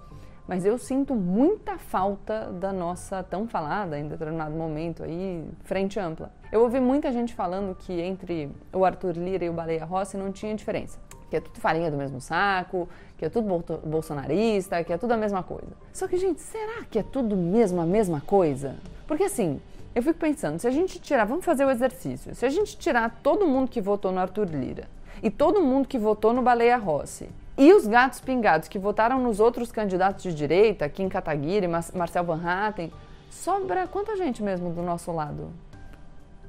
mas 0.48 0.66
eu 0.66 0.78
sinto 0.78 1.14
muita 1.14 1.78
falta 1.78 2.54
da 2.54 2.72
nossa 2.72 3.22
tão 3.22 3.46
falada, 3.46 4.00
em 4.00 4.08
determinado 4.08 4.56
momento 4.56 5.04
aí, 5.04 5.44
frente 5.66 6.00
ampla. 6.00 6.32
Eu 6.54 6.62
ouvi 6.62 6.80
muita 6.80 7.12
gente 7.12 7.34
falando 7.34 7.76
que 7.76 8.00
entre 8.00 8.50
o 8.72 8.86
Arthur 8.86 9.18
Lira 9.18 9.44
e 9.44 9.50
o 9.50 9.54
Baleia 9.54 9.84
Rossi 9.84 10.16
não 10.16 10.32
tinha 10.32 10.56
diferença 10.56 11.11
que 11.32 11.38
é 11.38 11.40
tudo 11.40 11.62
farinha 11.62 11.90
do 11.90 11.96
mesmo 11.96 12.20
saco, 12.20 12.90
que 13.18 13.24
é 13.24 13.30
tudo 13.30 13.64
bolsonarista, 13.86 14.84
que 14.84 14.92
é 14.92 14.98
tudo 14.98 15.14
a 15.14 15.18
mesma 15.18 15.42
coisa. 15.42 15.72
Só 15.94 16.06
que, 16.06 16.18
gente, 16.18 16.42
será 16.42 16.84
que 16.84 17.00
é 17.00 17.04
tudo 17.04 17.38
mesmo 17.38 17.80
a 17.80 17.86
mesma 17.86 18.20
coisa? 18.20 18.76
Porque 19.08 19.24
assim, 19.24 19.62
eu 19.96 20.04
fico 20.04 20.20
pensando, 20.20 20.60
se 20.60 20.68
a 20.68 20.72
gente 20.72 21.00
tirar, 21.00 21.24
vamos 21.24 21.46
fazer 21.46 21.64
o 21.64 21.72
exercício, 21.72 22.36
se 22.36 22.46
a 22.46 22.50
gente 22.50 22.78
tirar 22.78 23.22
todo 23.24 23.48
mundo 23.48 23.70
que 23.70 23.80
votou 23.80 24.12
no 24.12 24.20
Arthur 24.20 24.50
Lira 24.50 24.90
e 25.24 25.32
todo 25.32 25.62
mundo 25.62 25.88
que 25.88 25.98
votou 25.98 26.34
no 26.34 26.42
Baleia 26.42 26.76
Rossi 26.76 27.30
e 27.58 27.74
os 27.74 27.88
gatos 27.88 28.20
pingados 28.20 28.68
que 28.68 28.78
votaram 28.78 29.18
nos 29.18 29.40
outros 29.40 29.72
candidatos 29.72 30.24
de 30.24 30.34
direita, 30.34 30.90
Kim 30.90 31.08
Kataguiri, 31.08 31.68
Marcel 31.68 32.26
Van 32.26 32.42
Hatten, 32.44 32.92
sobra 33.30 33.88
quanta 33.88 34.18
gente 34.18 34.44
mesmo 34.44 34.70
do 34.74 34.82
nosso 34.82 35.14
lado? 35.14 35.50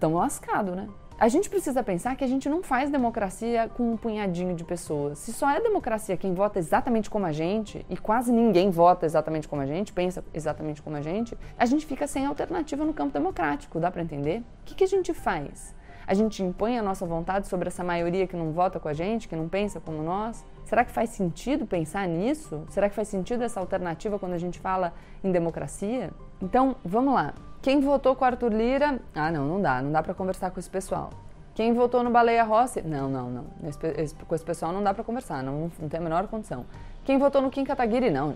Tão 0.01 0.15
lascado, 0.15 0.75
né? 0.75 0.89
A 1.19 1.29
gente 1.29 1.49
precisa 1.49 1.83
pensar 1.83 2.17
que 2.17 2.25
a 2.25 2.27
gente 2.27 2.49
não 2.49 2.63
faz 2.63 2.91
democracia 2.91 3.71
com 3.77 3.93
um 3.93 3.97
punhadinho 3.97 4.57
de 4.57 4.65
pessoas. 4.65 5.19
Se 5.19 5.33
só 5.33 5.49
é 5.51 5.61
democracia 5.61 6.17
quem 6.17 6.35
vota 6.35 6.59
exatamente 6.59 7.09
como 7.09 7.27
a 7.27 7.33
gente, 7.33 7.87
e 7.89 7.97
quase 7.97 8.33
ninguém 8.33 8.71
vota 8.71 9.07
exatamente 9.07 9.47
como 9.47 9.63
a 9.63 9.67
gente, 9.67 9.93
pensa 9.93 10.25
exatamente 10.35 10.83
como 10.83 10.97
a 10.97 11.01
gente, 11.01 11.37
a 11.57 11.67
gente 11.67 11.87
fica 11.87 12.07
sem 12.07 12.27
alternativa 12.27 12.85
no 12.85 12.93
campo 12.93 13.13
democrático, 13.13 13.79
dá 13.79 13.91
para 13.91 14.03
entender? 14.03 14.41
O 14.41 14.65
que, 14.65 14.75
que 14.75 14.85
a 14.85 14.89
gente 14.89 15.15
faz? 15.15 15.75
A 16.05 16.15
gente 16.15 16.43
impõe 16.43 16.77
a 16.77 16.83
nossa 16.83 17.07
vontade 17.07 17.47
sobre 17.47 17.69
essa 17.69 17.85
maioria 17.85 18.27
que 18.27 18.37
não 18.37 18.51
vota 18.51 18.81
com 18.81 18.89
a 18.89 18.93
gente, 18.93 19.29
que 19.29 19.37
não 19.37 19.49
pensa 19.49 19.81
como 19.81 20.03
nós? 20.03 20.45
Será 20.65 20.85
que 20.85 20.91
faz 20.91 21.11
sentido 21.11 21.67
pensar 21.67 22.09
nisso? 22.09 22.65
Será 22.71 22.89
que 22.89 22.97
faz 22.97 23.07
sentido 23.07 23.45
essa 23.45 23.61
alternativa 23.61 24.19
quando 24.19 24.33
a 24.33 24.39
gente 24.39 24.59
fala 24.59 24.93
em 25.23 25.31
democracia? 25.31 26.11
Então, 26.41 26.75
vamos 26.85 27.15
lá. 27.15 27.35
Quem 27.63 27.81
votou 27.81 28.17
com 28.17 28.25
Arthur 28.25 28.53
Lira? 28.53 28.99
Ah, 29.15 29.31
não, 29.31 29.47
não 29.47 29.63
dá, 29.63 29.81
não 29.81 29.93
dá 29.93 30.03
para 30.03 30.13
conversar 30.13 30.51
com 30.51 30.59
esse 30.59 30.69
pessoal. 30.69 31.11
Quem 31.55 31.73
votou 31.73 32.03
no 32.03 32.11
Baleia 32.11 32.43
Rossi? 32.43 32.83
Não, 32.83 33.09
não, 33.09 33.31
não. 33.31 33.45
Esse, 33.69 33.87
esse, 33.99 34.15
com 34.17 34.35
esse 34.35 34.45
pessoal 34.45 34.73
não 34.73 34.83
dá 34.83 34.93
para 34.93 35.05
conversar, 35.05 35.45
não, 35.45 35.71
não 35.79 35.89
tem 35.89 36.01
a 36.01 36.03
menor 36.03 36.27
condição. 36.27 36.67
Quem 37.05 37.19
votou 37.19 37.41
no 37.41 37.51
Kim 37.51 37.63
Kataguiri? 37.63 38.11
Não, 38.11 38.35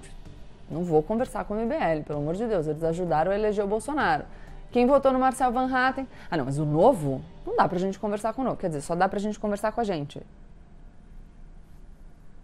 não 0.71 0.85
vou 0.85 1.03
conversar 1.03 1.45
com 1.45 1.55
o 1.55 1.57
MBL, 1.57 2.05
pelo 2.07 2.21
amor 2.21 2.35
de 2.35 2.47
Deus, 2.47 2.69
eles 2.69 2.85
ajudaram 2.85 3.33
a 3.33 3.35
eleger 3.35 3.65
o 3.65 3.69
Bolsonaro. 3.69 4.25
Quem 4.71 4.87
votou 4.87 5.13
no 5.13 5.19
Marcel 5.19 5.51
Van 5.51 5.73
Hatten? 5.73 6.07
Ah, 6.31 6.37
não, 6.37 6.45
mas 6.45 6.59
o 6.59 6.65
novo? 6.65 7.21
Não 7.47 7.57
dá 7.57 7.67
pra 7.67 7.79
gente 7.79 7.99
conversar 7.99 8.33
com 8.33 8.43
o 8.43 8.45
novo. 8.45 8.57
Quer 8.57 8.69
dizer, 8.69 8.81
só 8.81 8.95
dá 8.95 9.09
pra 9.09 9.19
gente 9.19 9.39
conversar 9.41 9.73
com 9.73 9.81
a 9.81 9.85
gente. 9.85 10.21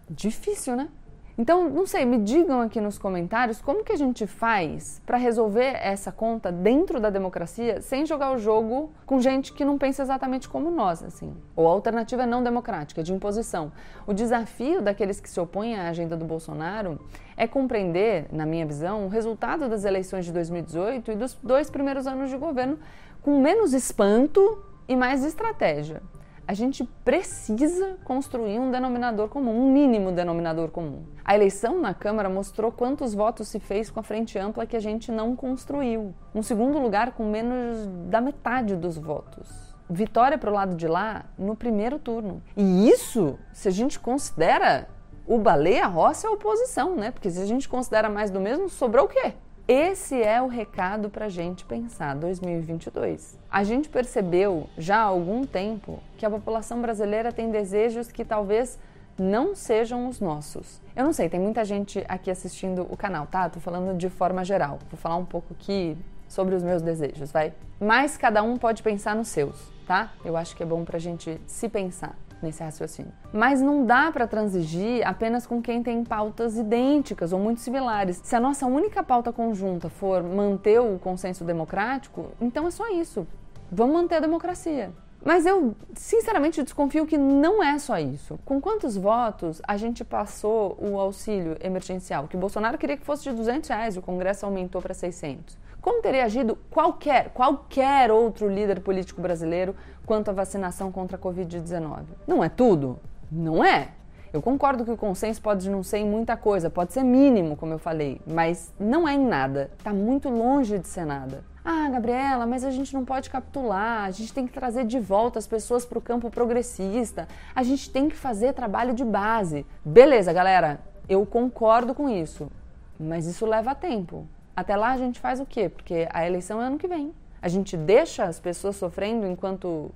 Difícil, 0.09 0.75
né? 0.75 0.89
Então, 1.35 1.67
não 1.67 1.87
sei, 1.87 2.05
me 2.05 2.19
digam 2.19 2.61
aqui 2.61 2.79
nos 2.79 2.99
comentários 2.99 3.59
como 3.59 3.83
que 3.83 3.91
a 3.91 3.97
gente 3.97 4.27
faz 4.27 5.01
para 5.03 5.17
resolver 5.17 5.79
essa 5.81 6.11
conta 6.11 6.51
dentro 6.51 6.99
da 6.99 7.09
democracia 7.09 7.81
sem 7.81 8.05
jogar 8.05 8.33
o 8.33 8.37
jogo 8.37 8.91
com 9.03 9.19
gente 9.19 9.51
que 9.51 9.65
não 9.65 9.79
pensa 9.79 10.03
exatamente 10.03 10.47
como 10.47 10.69
nós, 10.69 11.01
assim. 11.01 11.35
Ou 11.55 11.67
a 11.67 11.71
alternativa 11.71 12.21
é 12.21 12.25
não 12.27 12.43
democrática, 12.43 13.01
de 13.01 13.11
imposição. 13.11 13.71
O 14.05 14.13
desafio 14.13 14.79
daqueles 14.79 15.19
que 15.19 15.27
se 15.27 15.39
opõem 15.39 15.75
à 15.75 15.89
agenda 15.89 16.15
do 16.15 16.23
Bolsonaro 16.23 16.99
é 17.35 17.47
compreender, 17.47 18.27
na 18.31 18.45
minha 18.45 18.65
visão, 18.67 19.07
o 19.07 19.09
resultado 19.09 19.67
das 19.67 19.85
eleições 19.85 20.25
de 20.25 20.31
2018 20.31 21.13
e 21.13 21.15
dos 21.15 21.33
dois 21.41 21.67
primeiros 21.67 22.05
anos 22.05 22.29
de 22.29 22.37
governo 22.37 22.77
com 23.23 23.41
menos 23.41 23.73
espanto 23.73 24.63
e 24.87 24.95
mais 24.95 25.25
estratégia 25.25 25.99
a 26.47 26.53
gente 26.53 26.83
precisa 27.05 27.97
construir 28.03 28.59
um 28.59 28.69
denominador 28.69 29.29
comum, 29.29 29.65
um 29.65 29.71
mínimo 29.71 30.11
denominador 30.11 30.69
comum. 30.69 31.03
A 31.23 31.35
eleição 31.35 31.79
na 31.79 31.93
Câmara 31.93 32.29
mostrou 32.29 32.71
quantos 32.71 33.13
votos 33.13 33.47
se 33.47 33.59
fez 33.59 33.89
com 33.89 33.99
a 33.99 34.03
frente 34.03 34.37
ampla 34.37 34.65
que 34.65 34.75
a 34.75 34.79
gente 34.79 35.11
não 35.11 35.35
construiu. 35.35 36.13
Um 36.35 36.41
segundo 36.41 36.79
lugar 36.79 37.13
com 37.13 37.25
menos 37.25 37.87
da 38.09 38.19
metade 38.19 38.75
dos 38.75 38.97
votos. 38.97 39.73
Vitória 39.89 40.37
para 40.37 40.49
o 40.49 40.53
lado 40.53 40.75
de 40.75 40.87
lá 40.87 41.25
no 41.37 41.55
primeiro 41.55 41.99
turno. 41.99 42.41
E 42.57 42.89
isso, 42.89 43.37
se 43.51 43.67
a 43.67 43.71
gente 43.71 43.99
considera 43.99 44.87
o 45.25 45.37
Baleia 45.37 45.85
Rossi 45.87 46.27
a 46.27 46.31
oposição, 46.31 46.95
né? 46.95 47.11
Porque 47.11 47.29
se 47.29 47.41
a 47.41 47.45
gente 47.45 47.69
considera 47.69 48.09
mais 48.09 48.29
do 48.29 48.39
mesmo, 48.39 48.67
sobrou 48.69 49.05
o 49.05 49.07
quê? 49.07 49.33
Esse 49.65 50.21
é 50.21 50.41
o 50.41 50.47
recado 50.47 51.09
para 51.09 51.27
a 51.27 51.29
gente 51.29 51.63
pensar 51.63 52.17
2022. 52.17 53.39
A 53.49 53.63
gente 53.63 53.87
percebeu 53.87 54.67
já 54.77 54.97
há 54.97 55.03
algum 55.03 55.45
tempo 55.45 56.01
que 56.17 56.25
a 56.25 56.29
população 56.29 56.81
brasileira 56.81 57.31
tem 57.31 57.49
desejos 57.49 58.11
que 58.11 58.25
talvez 58.25 58.77
não 59.17 59.55
sejam 59.55 60.09
os 60.09 60.19
nossos. 60.19 60.81
Eu 60.93 61.05
não 61.05 61.13
sei, 61.13 61.29
tem 61.29 61.39
muita 61.39 61.63
gente 61.63 62.03
aqui 62.09 62.29
assistindo 62.29 62.85
o 62.89 62.97
canal, 62.97 63.25
tá? 63.25 63.47
Tô 63.47 63.61
falando 63.61 63.97
de 63.97 64.09
forma 64.09 64.43
geral. 64.43 64.79
Vou 64.91 64.99
falar 64.99 65.15
um 65.15 65.25
pouco 65.25 65.53
aqui 65.53 65.97
sobre 66.27 66.55
os 66.55 66.63
meus 66.63 66.81
desejos, 66.81 67.31
vai? 67.31 67.53
Mas 67.79 68.17
cada 68.17 68.43
um 68.43 68.57
pode 68.57 68.83
pensar 68.83 69.15
nos 69.15 69.29
seus, 69.29 69.71
tá? 69.87 70.11
Eu 70.25 70.35
acho 70.35 70.57
que 70.57 70.63
é 70.63 70.65
bom 70.65 70.83
pra 70.83 70.99
gente 70.99 71.39
se 71.47 71.69
pensar 71.69 72.17
nesse 72.43 72.63
raciocínio. 72.63 73.11
Mas 73.31 73.61
não 73.61 73.85
dá 73.85 74.11
para 74.11 74.27
transigir 74.27 75.05
apenas 75.07 75.47
com 75.47 75.61
quem 75.61 75.81
tem 75.81 76.03
pautas 76.03 76.57
idênticas 76.57 77.33
ou 77.33 77.39
muito 77.39 77.61
similares. 77.61 78.21
Se 78.23 78.35
a 78.35 78.39
nossa 78.39 78.65
única 78.65 79.03
pauta 79.03 79.31
conjunta 79.33 79.89
for 79.89 80.21
manter 80.21 80.79
o 80.79 80.99
consenso 80.99 81.43
democrático, 81.43 82.31
então 82.39 82.67
é 82.67 82.71
só 82.71 82.89
isso. 82.91 83.25
Vamos 83.71 83.95
manter 83.95 84.15
a 84.15 84.19
democracia. 84.19 84.91
Mas 85.23 85.45
eu, 85.45 85.73
sinceramente, 85.95 86.61
desconfio 86.61 87.05
que 87.05 87.17
não 87.17 87.63
é 87.63 87.79
só 87.79 87.97
isso. 87.97 88.37
Com 88.43 88.59
quantos 88.59 88.97
votos 88.97 89.61
a 89.65 89.77
gente 89.77 90.03
passou 90.03 90.77
o 90.79 90.99
auxílio 90.99 91.55
emergencial? 91.61 92.27
Que 92.27 92.35
Bolsonaro 92.35 92.77
queria 92.77 92.97
que 92.97 93.05
fosse 93.05 93.23
de 93.23 93.31
200 93.31 93.69
reais, 93.69 93.95
o 93.95 94.01
Congresso 94.01 94.45
aumentou 94.45 94.81
para 94.81 94.93
600. 94.93 95.57
Como 95.81 96.01
teria 96.01 96.25
agido 96.25 96.57
qualquer, 96.69 97.29
qualquer 97.29 98.11
outro 98.11 98.49
líder 98.49 98.81
político 98.81 99.21
brasileiro 99.21 99.75
quanto 100.05 100.29
à 100.29 100.33
vacinação 100.33 100.91
contra 100.91 101.15
a 101.15 101.19
Covid-19? 101.19 102.03
Não 102.27 102.43
é 102.43 102.49
tudo? 102.49 102.99
Não 103.31 103.63
é. 103.63 103.89
Eu 104.33 104.41
concordo 104.41 104.83
que 104.83 104.91
o 104.91 104.97
consenso 104.97 105.41
pode 105.41 105.69
não 105.69 105.83
ser 105.83 105.99
em 105.99 106.05
muita 106.05 106.35
coisa, 106.35 106.69
pode 106.69 106.91
ser 106.91 107.03
mínimo, 107.03 107.55
como 107.55 107.73
eu 107.73 107.79
falei, 107.79 108.19
mas 108.25 108.73
não 108.79 109.07
é 109.07 109.13
em 109.13 109.25
nada. 109.25 109.69
Está 109.77 109.93
muito 109.93 110.27
longe 110.27 110.79
de 110.79 110.87
ser 110.87 111.05
nada. 111.05 111.43
Ah, 111.65 111.89
Gabriela, 111.89 112.45
mas 112.45 112.65
a 112.65 112.71
gente 112.71 112.93
não 112.93 113.05
pode 113.05 113.29
capitular, 113.29 114.03
a 114.03 114.11
gente 114.11 114.33
tem 114.33 114.45
que 114.45 114.51
trazer 114.51 114.83
de 114.83 114.99
volta 114.99 115.39
as 115.39 115.47
pessoas 115.47 115.85
para 115.85 115.97
o 115.97 116.01
campo 116.01 116.29
progressista, 116.29 117.25
a 117.55 117.63
gente 117.63 117.89
tem 117.89 118.09
que 118.09 118.17
fazer 118.17 118.51
trabalho 118.51 118.93
de 118.93 119.05
base. 119.05 119.65
Beleza, 119.83 120.33
galera, 120.33 120.81
eu 121.07 121.25
concordo 121.25 121.95
com 121.95 122.09
isso, 122.09 122.51
mas 122.99 123.25
isso 123.25 123.45
leva 123.45 123.73
tempo. 123.73 124.27
Até 124.53 124.75
lá 124.75 124.91
a 124.91 124.97
gente 124.97 125.21
faz 125.21 125.39
o 125.39 125.45
quê? 125.45 125.69
Porque 125.69 126.05
a 126.11 126.27
eleição 126.27 126.61
é 126.61 126.65
ano 126.65 126.77
que 126.77 126.87
vem. 126.87 127.13
A 127.41 127.47
gente 127.47 127.77
deixa 127.77 128.25
as 128.25 128.41
pessoas 128.41 128.75
sofrendo 128.75 129.25
enquanto 129.25 129.89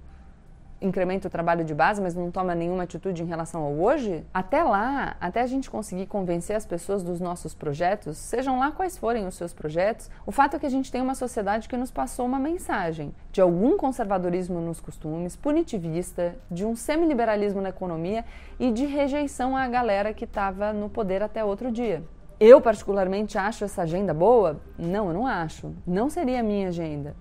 incrementa 0.81 1.27
o 1.27 1.31
trabalho 1.31 1.63
de 1.63 1.73
base, 1.73 2.01
mas 2.01 2.15
não 2.15 2.29
toma 2.31 2.53
nenhuma 2.53 2.83
atitude 2.83 3.23
em 3.23 3.25
relação 3.25 3.63
ao 3.63 3.73
hoje, 3.73 4.25
até 4.33 4.63
lá, 4.63 5.15
até 5.19 5.41
a 5.41 5.47
gente 5.47 5.69
conseguir 5.69 6.05
convencer 6.05 6.55
as 6.55 6.65
pessoas 6.65 7.03
dos 7.03 7.19
nossos 7.19 7.53
projetos, 7.53 8.17
sejam 8.17 8.59
lá 8.59 8.71
quais 8.71 8.97
forem 8.97 9.25
os 9.25 9.35
seus 9.35 9.53
projetos, 9.53 10.09
o 10.25 10.31
fato 10.31 10.55
é 10.55 10.59
que 10.59 10.65
a 10.65 10.69
gente 10.69 10.91
tem 10.91 11.01
uma 11.01 11.15
sociedade 11.15 11.67
que 11.67 11.77
nos 11.77 11.91
passou 11.91 12.25
uma 12.25 12.39
mensagem 12.39 13.13
de 13.31 13.41
algum 13.41 13.77
conservadorismo 13.77 14.59
nos 14.59 14.79
costumes, 14.79 15.35
punitivista, 15.35 16.35
de 16.49 16.65
um 16.65 16.75
semiliberalismo 16.75 17.61
na 17.61 17.69
economia 17.69 18.23
e 18.59 18.71
de 18.71 18.85
rejeição 18.85 19.55
à 19.55 19.67
galera 19.67 20.13
que 20.13 20.25
estava 20.25 20.73
no 20.73 20.89
poder 20.89 21.23
até 21.23 21.43
outro 21.43 21.71
dia. 21.71 22.03
Eu, 22.39 22.61
particularmente, 22.61 23.35
acho 23.35 23.63
essa 23.63 23.81
agenda 23.81 24.13
boa? 24.13 24.61
Não, 24.77 25.07
eu 25.07 25.13
não 25.13 25.25
acho. 25.25 25.73
Não 25.87 26.07
seria 26.07 26.41
a 26.41 26.43
minha 26.43 26.67
agenda. 26.67 27.15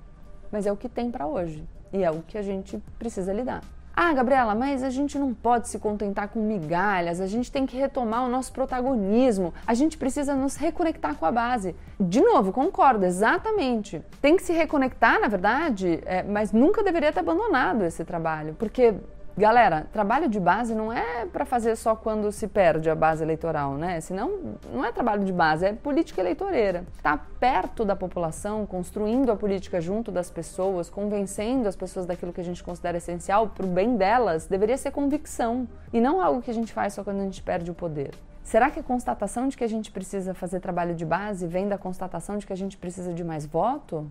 Mas 0.53 0.67
é 0.67 0.73
o 0.73 0.77
que 0.77 0.91
tem 0.91 1.11
para 1.11 1.27
hoje. 1.27 1.67
E 1.93 2.03
é 2.03 2.11
o 2.11 2.23
que 2.23 2.37
a 2.39 2.43
gente 2.43 2.83
precisa 2.99 3.33
lidar. 3.33 3.63
Ah, 3.99 4.13
Gabriela, 4.13 4.55
mas 4.55 4.83
a 4.83 4.91
gente 4.91 5.19
não 5.19 5.33
pode 5.33 5.69
se 5.69 5.79
contentar 5.79 6.29
com 6.29 6.39
migalhas, 6.39 7.19
a 7.19 7.27
gente 7.27 7.51
tem 7.51 7.65
que 7.65 7.79
retomar 7.79 8.27
o 8.27 8.29
nosso 8.29 8.53
protagonismo, 8.53 9.55
a 9.67 9.73
gente 9.73 9.97
precisa 9.97 10.35
nos 10.35 10.55
reconectar 10.55 11.15
com 11.15 11.25
a 11.25 11.33
base. 11.33 11.75
De 11.99 12.21
novo, 12.21 12.53
concordo, 12.53 13.07
exatamente. 13.07 14.03
Tem 14.21 14.37
que 14.37 14.43
se 14.43 14.53
reconectar, 14.53 15.19
na 15.19 15.29
verdade, 15.29 16.01
é, 16.05 16.23
mas 16.23 16.53
nunca 16.53 16.83
deveria 16.83 17.11
ter 17.11 17.21
abandonado 17.21 17.85
esse 17.85 18.05
trabalho, 18.05 18.55
porque 18.59 18.97
Galera, 19.39 19.87
trabalho 19.93 20.31
de 20.31 20.41
base 20.41 20.75
não 20.75 20.91
é 20.91 21.27
para 21.27 21.45
fazer 21.45 21.77
só 21.77 21.95
quando 21.95 22.33
se 22.33 22.49
perde 22.49 22.89
a 22.89 22.95
base 22.95 23.23
eleitoral, 23.23 23.75
né? 23.75 24.01
Senão, 24.01 24.57
não 24.73 24.83
é 24.83 24.91
trabalho 24.91 25.27
de 25.27 25.33
base, 25.33 25.67
é 25.67 25.75
política 25.75 26.23
eleitoreira. 26.23 26.85
Tá 27.03 27.19
perto 27.39 27.85
da 27.85 27.95
população, 27.95 28.65
construindo 28.65 29.31
a 29.31 29.37
política 29.37 29.79
junto 29.79 30.11
das 30.11 30.31
pessoas, 30.31 30.89
convencendo 30.89 31.69
as 31.69 31.77
pessoas 31.77 32.07
daquilo 32.07 32.33
que 32.33 32.41
a 32.41 32.45
gente 32.45 32.65
considera 32.65 32.97
essencial 32.97 33.49
para 33.49 33.67
o 33.67 33.69
bem 33.69 33.99
delas, 33.99 34.47
deveria 34.47 34.79
ser 34.79 34.91
convicção 34.91 35.69
e 35.93 36.01
não 36.01 36.23
algo 36.23 36.41
que 36.41 36.51
a 36.51 36.55
gente 36.55 36.73
faz 36.73 36.95
só 36.95 37.05
quando 37.05 37.21
a 37.21 37.25
gente 37.25 37.43
perde 37.43 37.71
o 37.71 37.75
poder. 37.75 38.15
Será 38.43 38.71
que 38.71 38.81
a 38.81 38.83
constatação 38.83 39.49
de 39.49 39.57
que 39.59 39.65
a 39.65 39.69
gente 39.69 39.91
precisa 39.91 40.33
fazer 40.33 40.61
trabalho 40.61 40.95
de 40.95 41.05
base 41.05 41.47
vem 41.47 41.69
da 41.69 41.77
constatação 41.77 42.39
de 42.39 42.47
que 42.47 42.55
a 42.55 42.57
gente 42.57 42.79
precisa 42.79 43.13
de 43.13 43.23
mais 43.23 43.45
voto? 43.45 44.11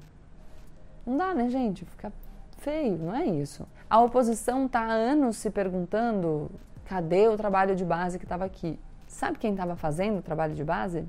Não 1.03 1.17
dá, 1.17 1.33
né, 1.33 1.49
gente? 1.49 1.83
Fica 1.83 2.13
feio, 2.65 2.97
não 2.97 3.15
é 3.15 3.25
isso. 3.25 3.67
A 3.87 4.01
oposição 4.01 4.65
está 4.65 4.81
há 4.81 4.91
anos 4.91 5.37
se 5.37 5.51
perguntando 5.51 6.49
cadê 6.85 7.27
o 7.27 7.37
trabalho 7.37 7.75
de 7.75 7.85
base 7.85 8.17
que 8.17 8.25
estava 8.25 8.43
aqui. 8.43 8.79
Sabe 9.07 9.37
quem 9.37 9.51
estava 9.51 9.75
fazendo 9.75 10.17
o 10.17 10.21
trabalho 10.23 10.55
de 10.55 10.63
base? 10.63 11.05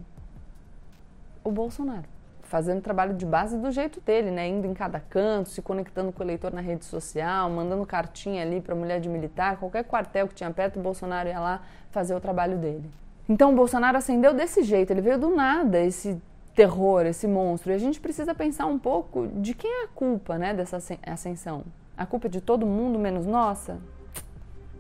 O 1.43 1.51
Bolsonaro. 1.51 2.05
Fazendo 2.43 2.83
trabalho 2.83 3.15
de 3.15 3.25
base 3.25 3.57
do 3.59 3.71
jeito 3.71 4.01
dele, 4.01 4.31
né? 4.31 4.47
Indo 4.47 4.67
em 4.67 4.75
cada 4.75 5.01
canto, 5.01 5.49
se 5.49 5.63
conectando 5.63 6.13
com 6.13 6.23
o 6.23 6.27
eleitor 6.27 6.53
na 6.53 6.61
rede 6.61 6.85
social, 6.85 7.49
mandando 7.51 7.85
cartinha 7.87 8.43
ali 8.43 8.61
para 8.61 8.75
mulher 8.75 9.01
de 9.01 9.09
militar, 9.09 9.57
qualquer 9.57 9.85
quartel 9.85 10.29
que 10.29 10.35
tinha 10.35 10.51
perto, 10.51 10.79
o 10.79 10.83
Bolsonaro 10.83 11.29
ia 11.29 11.41
lá 11.41 11.63
fazer 11.91 12.15
o 12.15 12.21
trabalho 12.21 12.59
dele. 12.59 12.89
Então 13.29 13.53
o 13.53 13.57
Bolsonaro 13.57 13.97
acendeu 13.97 14.33
desse 14.33 14.63
jeito, 14.63 14.93
ele 14.93 15.01
veio 15.01 15.19
do 15.19 15.35
nada, 15.35 15.81
esse 15.81 16.21
terror, 16.57 17.05
esse 17.05 17.29
monstro. 17.29 17.71
E 17.71 17.75
a 17.75 17.79
gente 17.79 18.01
precisa 18.01 18.35
pensar 18.35 18.65
um 18.67 18.79
pouco 18.79 19.29
de 19.29 19.55
quem 19.55 19.71
é 19.71 19.85
a 19.85 19.89
culpa 19.89 20.39
né, 20.39 20.55
dessa 20.55 20.79
ascensão. 21.07 21.63
A 21.97 22.07
culpa 22.07 22.27
é 22.27 22.31
de 22.31 22.41
todo 22.41 22.67
mundo 22.67 22.99
menos 22.99 23.27
nossa? 23.27 23.79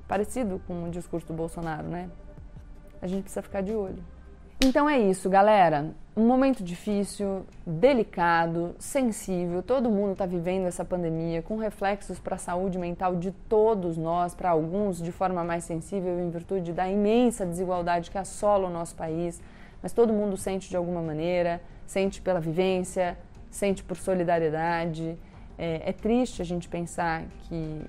Parecido 0.09 0.61
com 0.67 0.85
o 0.85 0.91
discurso 0.91 1.27
do 1.27 1.35
Bolsonaro, 1.35 1.87
né? 1.87 2.09
A 3.03 3.07
gente 3.07 3.23
precisa 3.23 3.43
ficar 3.43 3.61
de 3.61 3.75
olho. 3.75 4.03
Então 4.59 4.89
é 4.89 4.99
isso, 4.99 5.29
galera. 5.29 5.91
Um 6.17 6.27
momento 6.27 6.65
difícil, 6.65 7.45
delicado, 7.67 8.75
sensível. 8.79 9.63
Todo 9.63 9.91
mundo 9.91 10.13
está 10.13 10.25
vivendo 10.25 10.65
essa 10.65 10.83
pandemia 10.83 11.43
com 11.43 11.59
reflexos 11.59 12.19
para 12.19 12.37
a 12.37 12.39
saúde 12.39 12.79
mental 12.79 13.17
de 13.17 13.33
todos 13.33 13.99
nós, 13.99 14.35
para 14.35 14.49
alguns 14.49 14.97
de 14.97 15.13
forma 15.13 15.45
mais 15.45 15.65
sensível 15.65 16.19
em 16.19 16.31
virtude 16.31 16.73
da 16.73 16.89
imensa 16.89 17.45
desigualdade 17.45 18.11
que 18.11 18.17
assola 18.17 18.67
o 18.67 18.71
nosso 18.71 18.95
país 18.95 19.43
mas 19.87 19.93
todo 19.93 20.13
mundo 20.13 20.37
sente 20.37 20.69
de 20.69 20.77
alguma 20.77 21.01
maneira, 21.01 21.61
sente 21.87 22.21
pela 22.21 22.41
vivência, 22.41 23.17
sente 23.49 23.85
por 23.85 23.97
solidariedade. 23.97 25.17
É, 25.57 25.91
é 25.91 25.93
triste 25.93 26.43
a 26.43 26.45
gente 26.45 26.69
pensar 26.69 27.23
que 27.43 27.83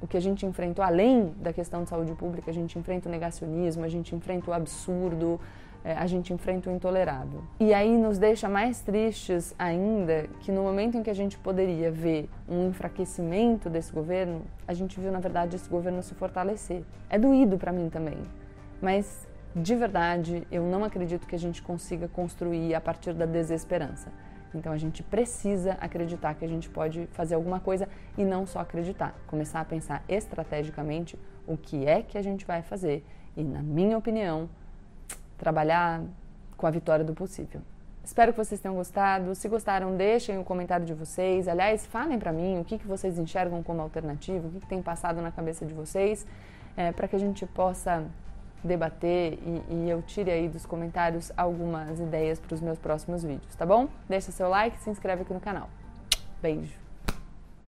o 0.00 0.06
que 0.06 0.16
a 0.16 0.20
gente 0.20 0.46
enfrentou, 0.46 0.84
além 0.84 1.34
da 1.40 1.52
questão 1.52 1.82
de 1.82 1.88
saúde 1.88 2.12
pública, 2.14 2.52
a 2.52 2.54
gente 2.54 2.78
enfrenta 2.78 3.08
o 3.08 3.10
negacionismo, 3.10 3.82
a 3.82 3.88
gente 3.88 4.14
enfrenta 4.14 4.48
o 4.48 4.54
absurdo, 4.54 5.40
é, 5.84 5.92
a 5.94 6.06
gente 6.06 6.32
enfrenta 6.32 6.70
o 6.70 6.72
intolerável. 6.72 7.42
E 7.58 7.74
aí 7.74 7.98
nos 7.98 8.16
deixa 8.16 8.48
mais 8.48 8.80
tristes 8.80 9.56
ainda 9.58 10.28
que 10.38 10.52
no 10.52 10.62
momento 10.62 10.96
em 10.96 11.02
que 11.02 11.10
a 11.10 11.14
gente 11.14 11.36
poderia 11.36 11.90
ver 11.90 12.30
um 12.48 12.68
enfraquecimento 12.68 13.68
desse 13.68 13.92
governo, 13.92 14.42
a 14.68 14.72
gente 14.72 15.00
viu, 15.00 15.10
na 15.10 15.18
verdade, 15.18 15.56
esse 15.56 15.68
governo 15.68 16.00
se 16.00 16.14
fortalecer. 16.14 16.84
É 17.10 17.18
doído 17.18 17.58
para 17.58 17.72
mim 17.72 17.88
também, 17.88 18.18
mas 18.80 19.31
de 19.54 19.74
verdade, 19.74 20.46
eu 20.50 20.62
não 20.62 20.84
acredito 20.84 21.26
que 21.26 21.34
a 21.34 21.38
gente 21.38 21.62
consiga 21.62 22.08
construir 22.08 22.74
a 22.74 22.80
partir 22.80 23.12
da 23.12 23.26
desesperança. 23.26 24.10
Então 24.54 24.72
a 24.72 24.78
gente 24.78 25.02
precisa 25.02 25.72
acreditar 25.80 26.34
que 26.34 26.44
a 26.44 26.48
gente 26.48 26.68
pode 26.68 27.06
fazer 27.12 27.34
alguma 27.34 27.60
coisa 27.60 27.88
e 28.16 28.24
não 28.24 28.46
só 28.46 28.60
acreditar, 28.60 29.14
começar 29.26 29.60
a 29.60 29.64
pensar 29.64 30.02
estrategicamente 30.08 31.18
o 31.46 31.56
que 31.56 31.86
é 31.86 32.02
que 32.02 32.18
a 32.18 32.22
gente 32.22 32.44
vai 32.44 32.62
fazer 32.62 33.04
e, 33.36 33.42
na 33.42 33.62
minha 33.62 33.96
opinião, 33.96 34.48
trabalhar 35.38 36.02
com 36.56 36.66
a 36.66 36.70
vitória 36.70 37.04
do 37.04 37.14
possível. 37.14 37.60
Espero 38.04 38.32
que 38.32 38.38
vocês 38.38 38.60
tenham 38.60 38.74
gostado. 38.74 39.34
Se 39.34 39.48
gostaram, 39.48 39.96
deixem 39.96 40.38
o 40.38 40.44
comentário 40.44 40.84
de 40.84 40.92
vocês. 40.92 41.46
Aliás, 41.46 41.86
falem 41.86 42.18
para 42.18 42.32
mim 42.32 42.58
o 42.58 42.64
que, 42.64 42.78
que 42.78 42.86
vocês 42.86 43.18
enxergam 43.18 43.62
como 43.62 43.80
alternativa, 43.80 44.46
o 44.48 44.50
que, 44.50 44.60
que 44.60 44.66
tem 44.66 44.82
passado 44.82 45.22
na 45.22 45.30
cabeça 45.30 45.64
de 45.64 45.72
vocês, 45.72 46.26
é, 46.76 46.90
para 46.90 47.06
que 47.06 47.14
a 47.14 47.18
gente 47.18 47.46
possa 47.46 48.04
debater 48.62 49.38
e, 49.44 49.62
e, 49.74 49.90
eu 49.90 50.02
tire 50.02 50.30
aí 50.30 50.48
dos 50.48 50.64
comentários 50.64 51.32
algumas 51.36 51.98
ideias 51.98 52.38
para 52.38 52.54
os 52.54 52.60
meus 52.60 52.78
próximos 52.78 53.22
vídeos, 53.22 53.54
tá 53.56 53.66
bom? 53.66 53.88
Deixa 54.08 54.30
seu 54.30 54.48
like 54.48 54.76
e 54.76 54.80
se 54.80 54.90
inscreve 54.90 55.22
aqui 55.22 55.34
no 55.34 55.40
canal. 55.40 55.68
Beijo! 56.40 56.91